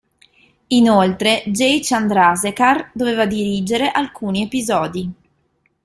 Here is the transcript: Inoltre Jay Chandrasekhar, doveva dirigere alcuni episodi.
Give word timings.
Inoltre 0.69 1.43
Jay 1.45 1.79
Chandrasekhar, 1.83 2.89
doveva 2.91 3.27
dirigere 3.27 3.91
alcuni 3.91 4.41
episodi. 4.41 5.11